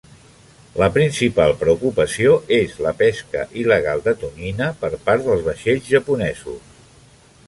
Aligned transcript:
La 0.83 0.87
principal 0.95 1.51
preocupació 1.63 2.31
és 2.57 2.73
la 2.85 2.93
pesca 3.03 3.43
il·legal 3.65 4.03
de 4.07 4.15
tonyina 4.23 4.71
per 4.85 4.91
part 5.11 5.29
dels 5.29 5.45
vaixells 5.49 5.93
japonesos. 5.93 6.65